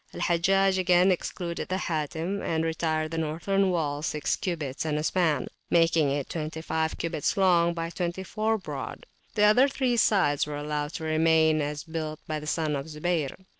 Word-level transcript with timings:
Hajjaj 0.15 0.79
again 0.79 1.11
excluded 1.11 1.67
the 1.67 1.77
Hatim 1.77 2.41
and 2.41 2.63
retired 2.65 3.11
the 3.11 3.19
northern 3.19 3.69
wall 3.69 4.01
six 4.01 4.35
cubits 4.35 4.83
and 4.83 4.97
a 4.97 5.03
span, 5.03 5.45
making 5.69 6.09
it 6.09 6.27
twenty 6.27 6.63
five 6.63 6.97
cubits 6.97 7.37
long 7.37 7.75
by 7.75 7.91
twenty 7.91 8.23
four 8.23 8.57
broad; 8.57 9.05
the 9.35 9.43
other 9.43 9.67
three 9.69 9.97
sides 9.97 10.47
were 10.47 10.57
allowed 10.57 10.91
to 10.93 11.03
remain 11.03 11.61
as 11.61 11.83
built 11.83 12.19
by 12.25 12.39
the 12.39 12.47
son 12.47 12.75
of 12.75 12.87
Zubayr. 12.87 13.45